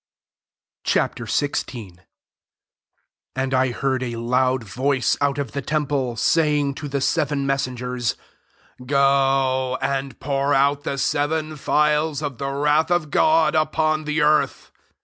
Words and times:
Ch. 0.83 0.95
XVL 0.95 1.91
1 1.97 2.01
And 3.35 3.53
I 3.53 3.69
heard 3.71 4.01
a 4.01 4.15
loud 4.15 4.63
voice 4.63 5.15
[out 5.21 5.35
qf 5.35 5.51
the 5.51 5.61
tern 5.61 5.85
file 5.85 6.09
y"] 6.09 6.15
saying 6.15 6.73
to 6.73 6.87
the 6.87 6.99
seven 7.01 7.45
messengers," 7.45 8.15
Go, 8.87 9.77
and 9.79 10.19
pour 10.19 10.55
out 10.55 10.85
the 10.85 10.97
seven 10.97 11.55
phials 11.55 12.23
of 12.23 12.39
the 12.39 12.49
wrath 12.49 12.89
of 12.89 13.11
God 13.11 13.53
upon 13.53 14.05
the 14.05 14.17
eaith." 14.17 14.71